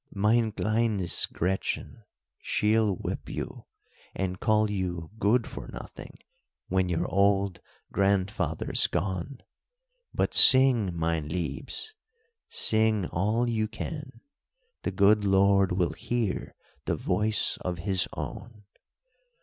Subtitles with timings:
[0.15, 2.01] "Mein kleines Gretchen,
[2.39, 3.65] she'll whip you,
[4.15, 6.17] and call you Good for Nothing
[6.69, 7.59] when your old
[7.91, 9.41] grandfather's gone;
[10.11, 11.93] but sing, mein liebes,
[12.49, 14.21] sing all you can;
[14.81, 16.55] the good Lord will hear
[16.85, 18.63] the voice of his own.